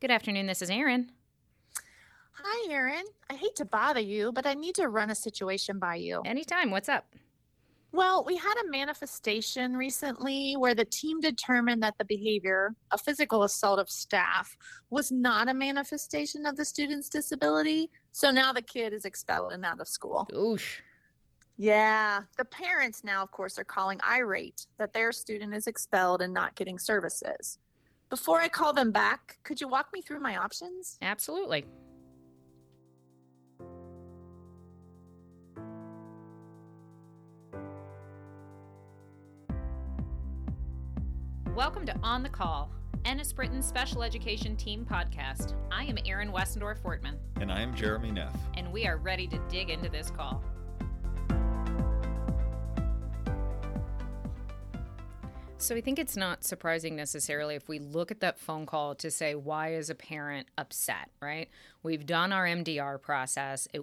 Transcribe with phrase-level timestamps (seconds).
[0.00, 0.46] Good afternoon.
[0.46, 1.10] This is Erin.
[2.32, 3.04] Hi, Erin.
[3.30, 6.20] I hate to bother you, but I need to run a situation by you.
[6.24, 6.70] Anytime.
[6.70, 7.06] What's up?
[7.92, 13.44] Well, we had a manifestation recently where the team determined that the behavior, a physical
[13.44, 14.56] assault of staff,
[14.90, 17.88] was not a manifestation of the student's disability.
[18.10, 20.28] So now the kid is expelled and out of school.
[20.32, 20.80] Oosh.
[21.56, 22.22] Yeah.
[22.36, 26.56] The parents now, of course, are calling irate that their student is expelled and not
[26.56, 27.58] getting services.
[28.10, 30.98] Before I call them back, could you walk me through my options?
[31.00, 31.64] Absolutely.
[41.54, 42.70] Welcome to On the Call,
[43.04, 45.54] Ennis Britton Special Education Team Podcast.
[45.72, 47.16] I am Erin Westendorf Wortman.
[47.40, 48.36] And I am Jeremy Neff.
[48.54, 50.44] And we are ready to dig into this call.
[55.64, 59.10] So I think it's not surprising necessarily if we look at that phone call to
[59.10, 61.48] say, why is a parent upset, right?
[61.82, 63.66] We've done our MDR process.
[63.72, 63.82] It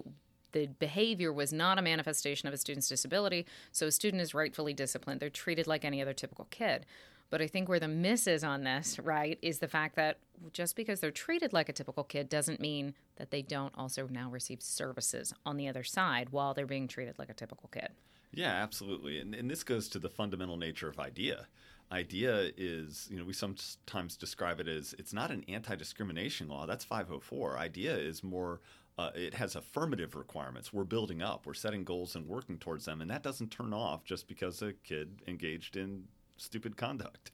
[0.52, 4.74] the behavior was not a manifestation of a student's disability, so a student is rightfully
[4.74, 5.18] disciplined.
[5.18, 6.86] They're treated like any other typical kid.
[7.30, 10.18] But I think where the miss is on this, right, is the fact that
[10.52, 14.30] just because they're treated like a typical kid doesn't mean that they don't also now
[14.30, 17.88] receive services on the other side while they're being treated like a typical kid.
[18.32, 19.18] Yeah, absolutely.
[19.18, 21.46] And, and this goes to the fundamental nature of IDEA.
[21.92, 26.66] IDEA is, you know, we sometimes describe it as it's not an anti discrimination law.
[26.66, 27.58] That's 504.
[27.58, 28.60] IDEA is more
[28.98, 30.72] uh, it has affirmative requirements.
[30.72, 34.04] We're building up, we're setting goals and working towards them, and that doesn't turn off
[34.04, 36.04] just because a kid engaged in
[36.36, 37.30] stupid conduct.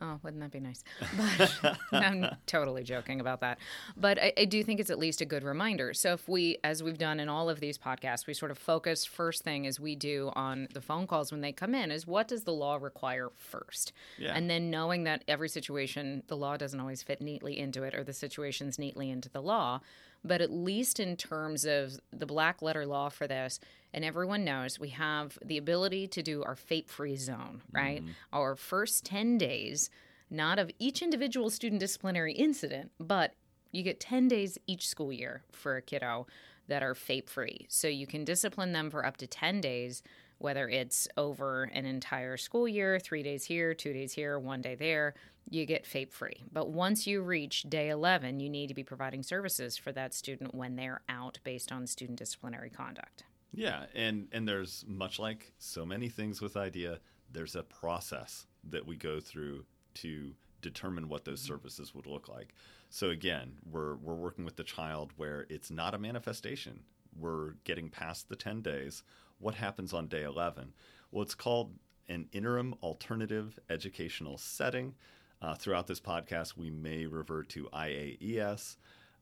[0.00, 0.82] Oh, wouldn't that be nice?
[1.16, 3.58] But I'm totally joking about that.
[3.96, 5.94] But I, I, do think it's at least a good reminder.
[5.94, 9.04] So if we, as we've done in all of these podcasts, we sort of focus
[9.04, 12.26] first thing as we do on the phone calls when they come in is what
[12.28, 13.92] does the law require first?
[14.18, 14.34] Yeah.
[14.34, 18.02] And then knowing that every situation, the law doesn't always fit neatly into it or
[18.02, 19.80] the situations neatly into the law.
[20.24, 23.60] But at least in terms of the black letter law for this,
[23.92, 28.00] and everyone knows we have the ability to do our FAPE free zone, right?
[28.00, 28.12] Mm-hmm.
[28.32, 29.90] Our first 10 days,
[30.30, 33.34] not of each individual student disciplinary incident, but
[33.70, 36.26] you get 10 days each school year for a kiddo
[36.68, 37.66] that are FAPE free.
[37.68, 40.02] So you can discipline them for up to 10 days,
[40.38, 44.74] whether it's over an entire school year, three days here, two days here, one day
[44.74, 45.14] there,
[45.50, 46.42] you get FAPE free.
[46.52, 50.54] But once you reach day 11, you need to be providing services for that student
[50.54, 53.24] when they're out based on student disciplinary conduct.
[53.52, 56.98] Yeah, and and there's much like so many things with IDEA,
[57.30, 59.64] there's a process that we go through
[59.94, 61.54] to determine what those mm-hmm.
[61.54, 62.54] services would look like.
[62.90, 66.80] So again, we're we're working with the child where it's not a manifestation.
[67.16, 69.04] We're getting past the 10 days.
[69.38, 70.72] What happens on day 11?
[71.10, 71.72] Well, it's called
[72.08, 74.94] an interim alternative educational setting.
[75.42, 78.76] Uh, throughout this podcast, we may revert to IAES.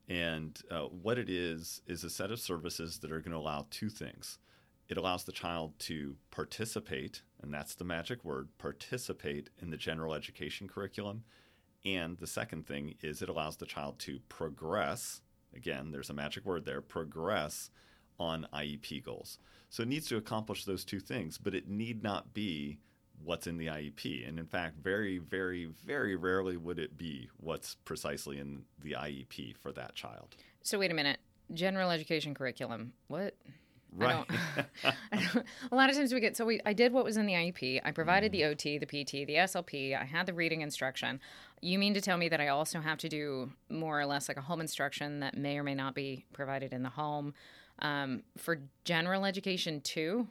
[0.07, 3.67] And uh, what it is, is a set of services that are going to allow
[3.69, 4.37] two things.
[4.89, 10.13] It allows the child to participate, and that's the magic word participate in the general
[10.13, 11.23] education curriculum.
[11.85, 15.21] And the second thing is it allows the child to progress.
[15.55, 17.69] Again, there's a magic word there progress
[18.19, 19.37] on IEP goals.
[19.73, 22.77] So it needs to accomplish those two things, but it need not be
[23.23, 24.27] what's in the IEP.
[24.27, 29.57] And in fact, very, very, very rarely would it be what's precisely in the IEP
[29.57, 30.35] for that child.
[30.61, 31.17] So, wait a minute.
[31.55, 32.93] General education curriculum.
[33.07, 33.35] What?
[33.91, 34.11] Right.
[34.13, 37.03] I don't, I don't, a lot of times we get so we I did what
[37.03, 37.81] was in the IEP.
[37.83, 38.33] I provided mm.
[38.33, 39.99] the OT, the PT, the SLP.
[39.99, 41.19] I had the reading instruction.
[41.61, 44.37] You mean to tell me that I also have to do more or less like
[44.37, 47.33] a home instruction that may or may not be provided in the home
[47.79, 50.27] um, for general education too?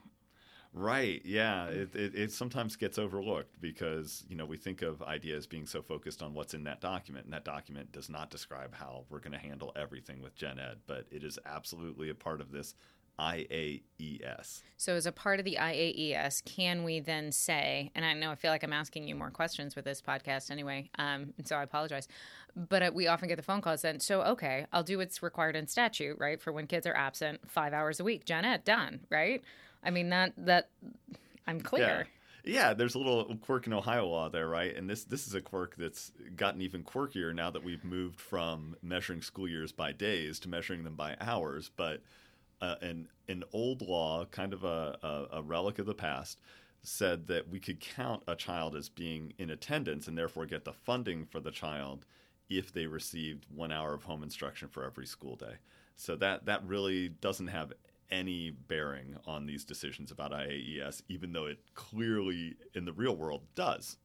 [0.75, 1.21] Right.
[1.23, 1.67] Yeah.
[1.67, 5.83] It, it, it, sometimes gets overlooked because, you know, we think of ideas being so
[5.83, 9.33] focused on what's in that document, and that document does not describe how we're going
[9.33, 12.73] to handle everything with Gen Ed, but it is absolutely a part of this
[13.23, 14.61] IAES.
[14.77, 18.35] So, as a part of the IAES, can we then say, and I know I
[18.35, 21.63] feel like I'm asking you more questions with this podcast anyway, um, and so I
[21.63, 22.07] apologize,
[22.55, 25.55] but uh, we often get the phone calls then, so okay, I'll do what's required
[25.55, 26.41] in statute, right?
[26.41, 29.41] For when kids are absent five hours a week, Gen Ed, done, right?
[29.83, 30.69] I mean that that
[31.47, 32.07] I'm clear.
[32.43, 32.53] Yeah.
[32.53, 32.73] yeah.
[32.73, 34.75] there's a little quirk in Ohio law there, right?
[34.75, 38.75] And this this is a quirk that's gotten even quirkier now that we've moved from
[38.81, 41.69] measuring school years by days to measuring them by hours.
[41.75, 42.01] But
[42.63, 46.39] uh, an an old law, kind of a, a, a relic of the past,
[46.81, 50.73] said that we could count a child as being in attendance and therefore get the
[50.73, 52.05] funding for the child
[52.49, 55.55] if they received one hour of home instruction for every school day.
[55.97, 57.73] So that that really doesn't have
[58.09, 63.41] any bearing on these decisions about IAES, even though it clearly in the real world
[63.55, 63.97] does.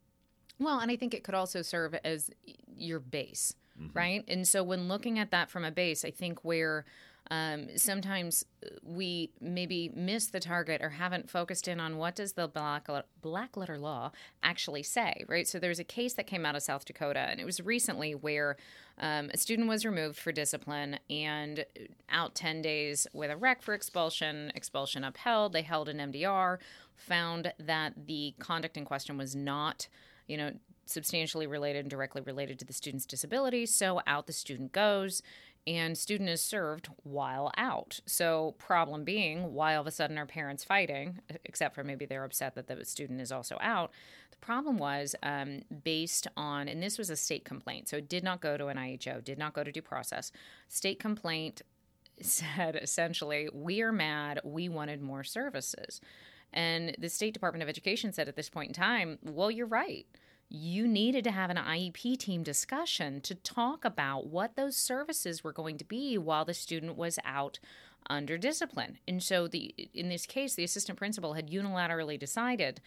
[0.59, 2.31] Well, and I think it could also serve as
[2.77, 3.55] your base.
[3.95, 4.25] right?
[4.27, 6.85] And so when looking at that from a base, I think where
[7.31, 8.45] um, sometimes
[8.83, 12.89] we maybe miss the target or haven't focused in on what does the black,
[13.21, 15.47] black letter law actually say, right?
[15.47, 18.57] So there's a case that came out of South Dakota, and it was recently where
[18.99, 21.65] um, a student was removed for discipline and
[22.11, 25.53] out 10 days with a rec for expulsion, expulsion upheld.
[25.53, 26.59] They held an MDR,
[26.97, 29.89] found that the conduct in question was not,
[30.27, 30.53] you know,
[30.87, 33.67] substantially related and directly related to the student's disability.
[33.67, 35.23] So out the student goes
[35.67, 38.01] and student is served while out.
[38.07, 42.25] So problem being, why all of a sudden are parents fighting, except for maybe they're
[42.25, 43.91] upset that the student is also out.
[44.31, 48.25] The problem was um, based on, and this was a state complaint, so it did
[48.25, 50.33] not go to an IHO, did not go to due process.
[50.69, 51.63] State complaint
[52.21, 56.01] said essentially, we are mad, we wanted more services.
[56.53, 60.07] And the State Department of Education said at this point in time, well, you're right
[60.49, 65.53] you needed to have an IEP team discussion to talk about what those services were
[65.53, 67.59] going to be while the student was out
[68.09, 68.99] under discipline.
[69.07, 72.81] And so the in this case the assistant principal had unilaterally decided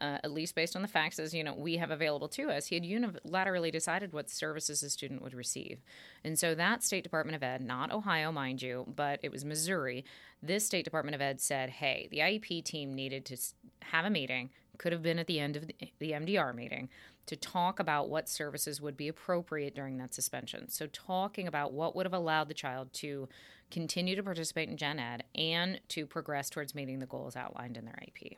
[0.00, 2.66] uh, at least based on the facts as you know we have available to us
[2.66, 5.78] he had unilaterally decided what services a student would receive
[6.24, 10.04] and so that state department of ed not ohio mind you but it was missouri
[10.42, 13.36] this state department of ed said hey the iep team needed to
[13.82, 15.66] have a meeting could have been at the end of
[15.98, 16.88] the MDR meeting
[17.26, 20.68] to talk about what services would be appropriate during that suspension.
[20.68, 23.28] So, talking about what would have allowed the child to
[23.70, 27.84] continue to participate in gen ed and to progress towards meeting the goals outlined in
[27.84, 28.36] their IEP.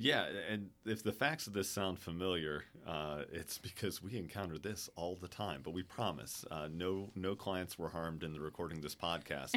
[0.00, 4.88] Yeah, and if the facts of this sound familiar, uh, it's because we encounter this
[4.94, 5.60] all the time.
[5.64, 9.56] But we promise, uh, no no clients were harmed in the recording this podcast.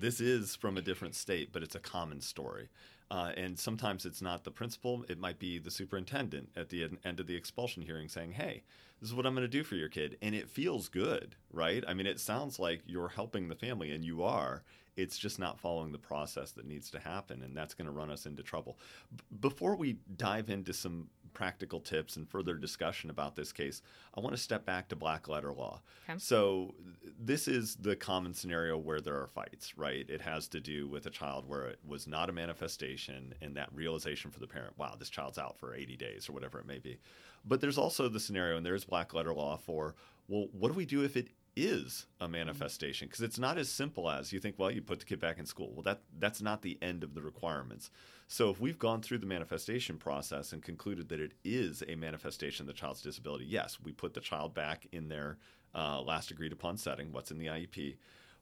[0.00, 2.70] this is from a different state, but it's a common story.
[3.10, 7.20] Uh, and sometimes it's not the principal, it might be the superintendent at the end
[7.20, 8.62] of the expulsion hearing saying, hey,
[9.00, 10.16] this is what I'm going to do for your kid.
[10.22, 11.84] And it feels good, right?
[11.86, 14.62] I mean, it sounds like you're helping the family, and you are.
[14.96, 18.10] It's just not following the process that needs to happen, and that's going to run
[18.10, 18.78] us into trouble.
[19.14, 23.82] B- before we dive into some practical tips and further discussion about this case,
[24.16, 25.82] I want to step back to black letter law.
[26.08, 26.18] Okay.
[26.18, 26.74] So,
[27.20, 30.08] this is the common scenario where there are fights, right?
[30.08, 33.68] It has to do with a child where it was not a manifestation and that
[33.74, 36.78] realization for the parent, wow, this child's out for 80 days or whatever it may
[36.78, 36.98] be.
[37.44, 39.94] But there's also the scenario, and there's black letter law for,
[40.28, 44.10] well, what do we do if it is a manifestation because it's not as simple
[44.10, 45.72] as you think well you put the kid back in school.
[45.72, 47.90] Well that that's not the end of the requirements.
[48.28, 52.64] So if we've gone through the manifestation process and concluded that it is a manifestation
[52.64, 55.38] of the child's disability yes we put the child back in their
[55.74, 57.96] uh, last agreed upon setting what's in the iep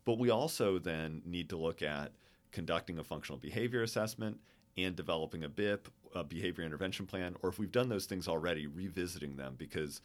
[0.05, 2.13] but we also then need to look at
[2.53, 4.39] conducting a functional behavior assessment
[4.77, 8.67] and developing a bip a behavior intervention plan or if we've done those things already
[8.67, 10.01] revisiting them because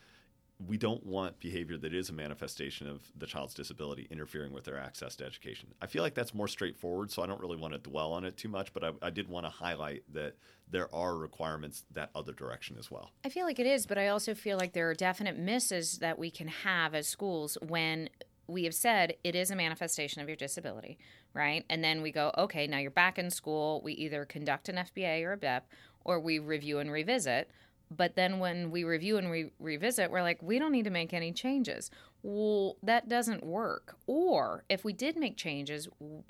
[0.67, 4.77] we don't want behavior that is a manifestation of the child's disability interfering with their
[4.77, 5.69] access to education.
[5.81, 8.35] I feel like that's more straightforward, so I don't really want to dwell on it
[8.35, 10.35] too much, but I, I, did want to highlight that
[10.69, 13.11] there are requirements that other direction as well.
[13.23, 16.19] I feel like it is, but I also feel like there are definite misses that
[16.19, 18.09] we can have as schools when
[18.47, 20.97] we have said it is a manifestation of your disability,
[21.33, 21.63] right?
[21.69, 23.81] And then we go, okay, now you're back in school.
[23.83, 25.61] We either conduct an FBA or a BIP,
[26.03, 27.49] or we review and revisit
[27.91, 31.13] but then when we review and we revisit, we're like, we don't need to make
[31.13, 31.89] any changes.
[32.21, 33.95] Well, that doesn't work.
[34.05, 35.87] Or if we did make changes,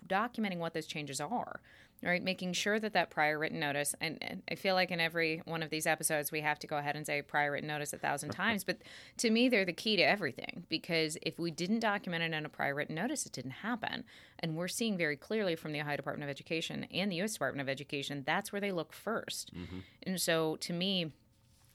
[0.07, 1.59] documenting what those changes are,
[2.01, 2.23] right?
[2.23, 5.63] Making sure that that prior written notice, and, and I feel like in every one
[5.63, 8.29] of these episodes, we have to go ahead and say prior written notice a thousand
[8.33, 8.63] times.
[8.63, 8.77] But
[9.17, 12.49] to me, they're the key to everything because if we didn't document it in a
[12.49, 14.05] prior written notice, it didn't happen.
[14.39, 17.33] And we're seeing very clearly from the Ohio Department of Education and the U.S.
[17.33, 19.79] Department of Education, that's where they look 1st mm-hmm.
[20.03, 21.11] And so to me,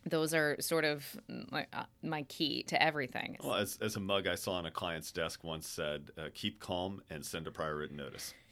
[0.07, 1.05] those are sort of
[1.51, 3.37] my, uh, my key to everything.
[3.43, 6.61] Well, as, as a mug I saw on a client's desk once said, uh, keep
[6.61, 8.35] calm and send a prior written notice.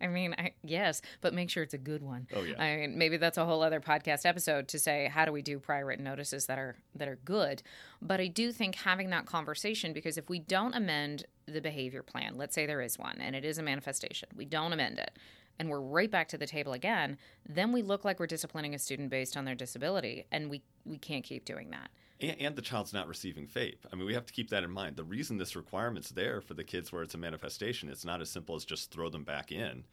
[0.00, 2.26] I mean, I, yes, but make sure it's a good one.
[2.34, 2.60] Oh yeah.
[2.60, 5.58] I mean, maybe that's a whole other podcast episode to say how do we do
[5.58, 7.62] prior written notices that are that are good.
[8.02, 12.36] But I do think having that conversation because if we don't amend the behavior plan,
[12.36, 15.16] let's say there is one and it is a manifestation, we don't amend it
[15.60, 18.78] and we're right back to the table again, then we look like we're disciplining a
[18.78, 21.90] student based on their disability, and we we can't keep doing that.
[22.18, 23.84] And, and the child's not receiving FAPE.
[23.92, 24.96] I mean, we have to keep that in mind.
[24.96, 28.30] The reason this requirement's there for the kids where it's a manifestation, it's not as
[28.30, 29.84] simple as just throw them back in,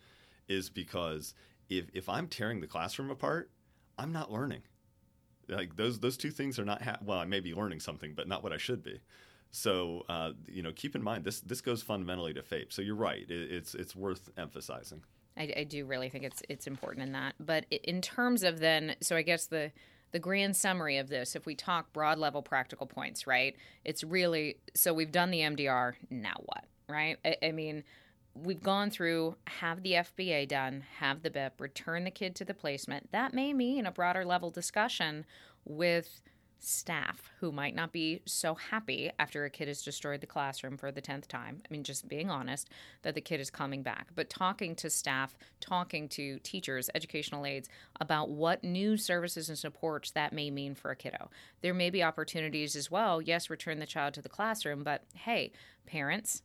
[0.47, 1.33] is because
[1.69, 3.51] if if I'm tearing the classroom apart,
[4.00, 4.62] I'm not learning.
[5.50, 7.19] Like those those two things are not ha- well.
[7.19, 9.01] I may be learning something, but not what I should be.
[9.51, 12.71] So uh, you know, keep in mind this this goes fundamentally to FAPE.
[12.71, 13.29] So you're right.
[13.29, 15.03] It, it's it's worth emphasizing.
[15.38, 17.36] I, I, do really think it's it's important in that.
[17.39, 19.72] But in terms of then, so I guess the
[20.12, 23.56] the grand summary of this, if we talk broad level practical points, right?
[23.84, 27.17] It's really so we've done the MDR, now what, right?
[27.25, 27.84] I, I mean,
[28.34, 32.53] we've gone through have the FBA done, have the BIP, return the kid to the
[32.53, 33.12] placement.
[33.12, 35.25] That may mean a broader level discussion
[35.65, 36.22] with
[36.59, 40.91] staff who might not be so happy after a kid has destroyed the classroom for
[40.91, 41.61] the 10th time.
[41.63, 42.69] I mean, just being honest,
[43.03, 44.07] that the kid is coming back.
[44.15, 50.11] But talking to staff, talking to teachers, educational aides about what new services and supports
[50.11, 51.29] that may mean for a kiddo.
[51.61, 53.21] There may be opportunities as well.
[53.21, 55.51] Yes, return the child to the classroom, but hey,
[55.85, 56.41] parents,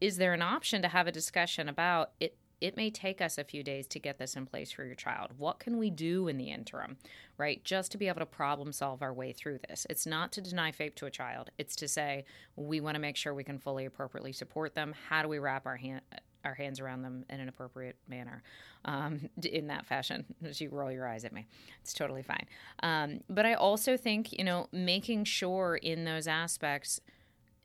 [0.00, 3.44] is there an option to have a discussion about it it may take us a
[3.44, 5.32] few days to get this in place for your child.
[5.36, 6.96] What can we do in the interim,
[7.36, 7.62] right?
[7.62, 9.86] Just to be able to problem solve our way through this.
[9.90, 12.24] It's not to deny FAPE to a child, it's to say
[12.56, 14.94] we want to make sure we can fully appropriately support them.
[15.10, 16.00] How do we wrap our hand?
[16.42, 18.42] Our hands around them in an appropriate manner,
[18.84, 20.24] um, in that fashion.
[20.44, 21.46] As you roll your eyes at me,
[21.82, 22.46] it's totally fine.
[22.82, 27.00] Um, but I also think you know making sure in those aspects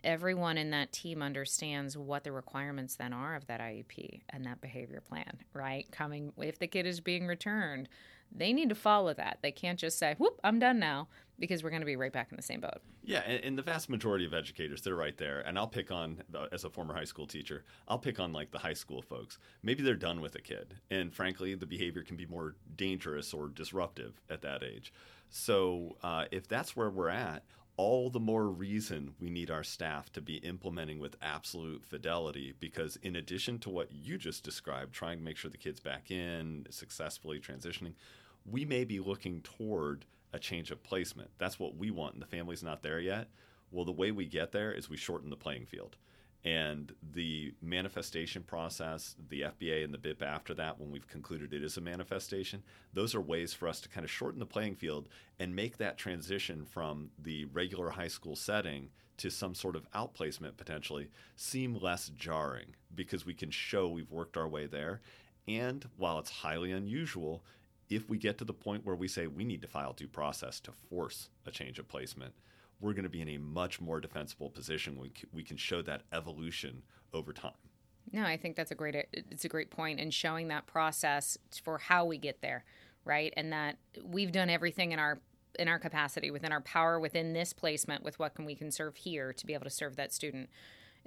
[0.03, 4.61] everyone in that team understands what the requirements then are of that IEP and that
[4.61, 5.89] behavior plan, right?
[5.91, 7.89] Coming if the kid is being returned,
[8.31, 9.39] they need to follow that.
[9.41, 11.07] They can't just say, "Whoop, I'm done now,"
[11.39, 12.81] because we're going to be right back in the same boat.
[13.03, 15.39] Yeah, and, the vast majority of educators, they're right there.
[15.39, 18.59] And I'll pick on, as a former high school teacher, I'll pick on like the
[18.59, 19.39] high school folks.
[19.63, 23.47] Maybe they're done with a kid, and frankly, the behavior can be more dangerous or
[23.47, 24.93] disruptive at that age.
[25.29, 27.43] So uh, if that's where we're at,
[27.79, 32.98] all the more reason we need our staff to be implementing with absolute fidelity because
[33.03, 36.65] in addition to what you just described trying to make sure the kids back in
[36.69, 37.93] successfully transitioning
[38.45, 41.29] we may be looking toward a change of placement.
[41.38, 43.29] That's what we want and the family's not there yet.
[43.71, 45.95] Well the way we get there is we shorten the playing field
[46.46, 51.63] and the manifestation process, the FBA and the BIP after that, when we've concluded it
[51.63, 55.10] is a manifestation, those are ways for us to kind of shorten the playing field
[55.38, 60.55] and make that transition from the regular high school setting to some sort of outplacement
[60.55, 65.01] potentially seem less jarring because we can show we've worked our way there.
[65.46, 67.43] And while it's highly unusual,
[67.89, 70.62] if we get to the point where we say we need to file due process
[70.62, 72.34] to force a change of placement,
[72.81, 74.98] we're going to be in a much more defensible position.
[74.98, 76.81] We we can show that evolution
[77.13, 77.53] over time.
[78.12, 81.77] No, I think that's a great it's a great point in showing that process for
[81.77, 82.63] how we get there,
[83.05, 83.33] right?
[83.38, 85.19] And that we've done everything in our
[85.57, 88.95] in our capacity, within our power, within this placement, with what can we can serve
[88.95, 90.50] here to be able to serve that student.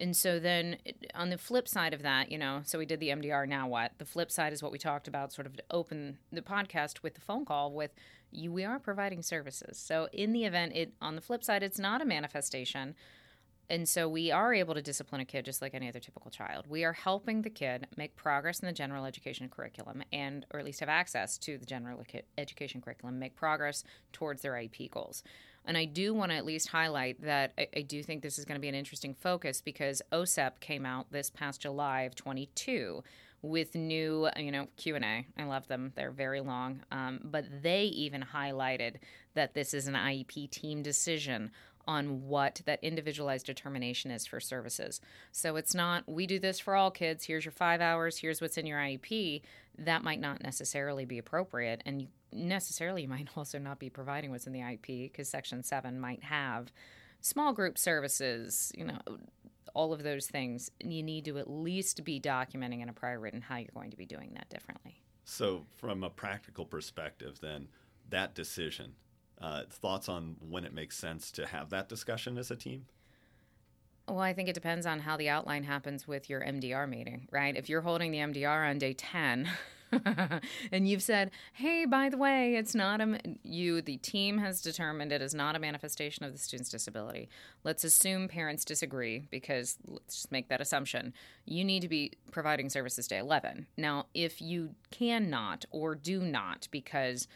[0.02, 0.78] And so then
[1.14, 3.92] on the flip side of that, you know, so we did the MDR, now what?
[3.98, 7.14] The flip side is what we talked about, sort of to open the podcast with
[7.14, 7.92] the phone call with
[8.32, 9.78] you, we are providing services.
[9.78, 12.96] So in the event, it on the flip side, it's not a manifestation.
[13.70, 16.66] And so we are able to discipline a kid just like any other typical child.
[16.68, 20.66] We are helping the kid make progress in the general education curriculum and or at
[20.66, 22.02] least have access to the general
[22.36, 25.22] education curriculum, make progress towards their IEP goals.
[25.64, 28.44] And I do want to at least highlight that I, I do think this is
[28.44, 33.02] going to be an interesting focus because OSEP came out this past July of 22
[33.42, 35.26] with new, you know, Q and A.
[35.36, 36.80] I love them; they're very long.
[36.92, 38.96] Um, but they even highlighted
[39.34, 41.50] that this is an IEP team decision
[41.86, 45.00] on what that individualized determination is for services.
[45.32, 47.24] So it's not we do this for all kids.
[47.24, 48.18] Here's your five hours.
[48.18, 49.42] Here's what's in your IEP.
[49.78, 54.46] That might not necessarily be appropriate, and necessarily you might also not be providing what's
[54.46, 56.72] in the IEP because Section Seven might have
[57.20, 58.72] small group services.
[58.76, 58.98] You know
[59.74, 63.40] all of those things, you need to at least be documenting in a prior written
[63.40, 65.00] how you're going to be doing that differently.
[65.24, 67.68] So, from a practical perspective, then
[68.10, 68.94] that decision,
[69.42, 72.86] uh, thoughts on when it makes sense to have that discussion as a team?
[74.08, 77.56] Well, I think it depends on how the outline happens with your MDR meeting, right?
[77.56, 79.48] If you're holding the MDR on day 10,
[80.72, 85.12] and you've said, "Hey, by the way, it's not a you the team has determined
[85.12, 87.28] it is not a manifestation of the student's disability."
[87.62, 91.12] Let's assume parents disagree because let's just make that assumption.
[91.44, 93.66] You need to be providing services day 11.
[93.76, 97.28] Now, if you cannot or do not because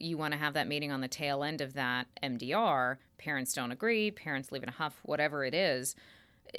[0.00, 3.72] you want to have that meeting on the tail end of that MDR, parents don't
[3.72, 5.94] agree, parents leave in a huff, whatever it is,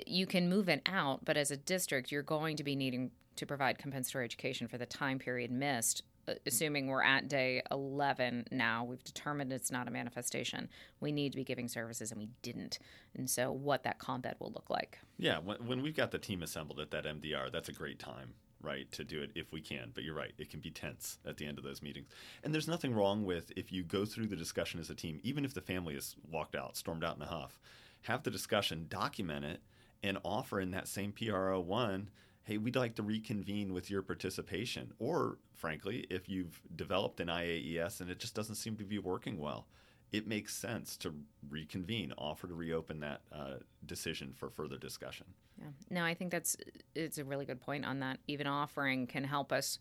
[0.07, 3.45] you can move it out, but as a district, you're going to be needing to
[3.45, 8.83] provide compensatory education for the time period missed uh, assuming we're at day 11 now,
[8.83, 10.69] we've determined it's not a manifestation.
[10.99, 12.79] We need to be giving services, and we didn't.
[13.15, 14.99] And so, what that comp ed will look like.
[15.17, 18.33] Yeah, when, when we've got the team assembled at that MDR, that's a great time,
[18.63, 19.91] right, to do it if we can.
[19.93, 22.07] But you're right, it can be tense at the end of those meetings.
[22.43, 25.45] And there's nothing wrong with if you go through the discussion as a team, even
[25.45, 27.59] if the family has walked out, stormed out in a huff,
[28.03, 29.61] have the discussion, document it,
[30.03, 32.09] and offer in that same PRO one
[32.43, 34.93] hey, we'd like to reconvene with your participation.
[34.99, 39.37] Or, frankly, if you've developed an IAES and it just doesn't seem to be working
[39.39, 39.67] well,
[40.11, 41.13] it makes sense to
[41.49, 45.25] reconvene, offer to reopen that uh, decision for further discussion.
[45.57, 45.67] Yeah.
[45.89, 46.57] No, I think that's
[46.95, 48.19] it's a really good point on that.
[48.27, 49.77] Even offering can help us.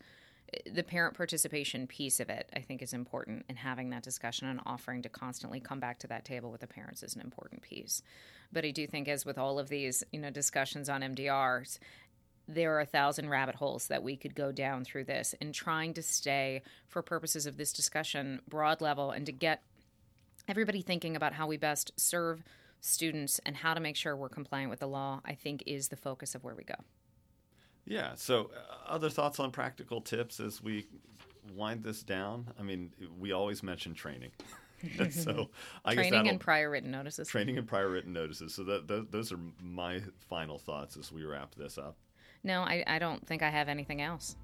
[0.69, 4.59] The parent participation piece of it, I think, is important, and having that discussion and
[4.65, 8.01] offering to constantly come back to that table with the parents is an important piece.
[8.51, 11.79] But I do think, as with all of these, you know, discussions on MDRs,
[12.49, 15.93] there are a thousand rabbit holes that we could go down through this and trying
[15.93, 19.63] to stay for purposes of this discussion broad level and to get
[20.47, 22.43] everybody thinking about how we best serve
[22.79, 25.95] students and how to make sure we're compliant with the law i think is the
[25.95, 26.75] focus of where we go.
[27.85, 30.87] Yeah so uh, other thoughts on practical tips as we
[31.55, 32.47] wind this down?
[32.59, 34.31] I mean we always mention training.
[35.11, 35.49] So
[35.85, 37.27] I training and prior written notices.
[37.27, 38.55] Training and prior written notices.
[38.55, 41.97] So that, th- those are my final thoughts as we wrap this up.
[42.43, 44.35] No, I, I don't think I have anything else.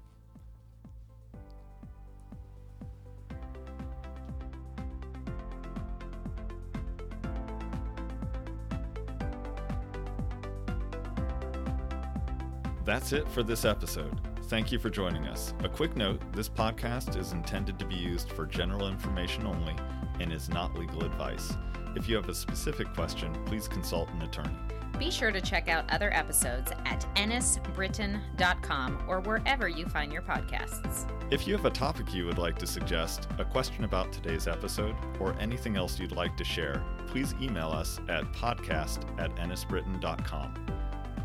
[12.88, 14.18] That's it for this episode.
[14.44, 15.52] Thank you for joining us.
[15.62, 19.76] A quick note this podcast is intended to be used for general information only
[20.20, 21.52] and is not legal advice.
[21.96, 24.56] If you have a specific question, please consult an attorney.
[24.98, 31.06] Be sure to check out other episodes at ennisbritton.com or wherever you find your podcasts.
[31.30, 34.96] If you have a topic you would like to suggest, a question about today's episode,
[35.20, 40.54] or anything else you'd like to share, please email us at podcast at ennisbritton.com.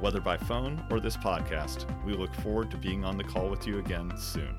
[0.04, 3.66] Whether by phone or this podcast, we look forward to being on the call with
[3.66, 4.54] you again soon.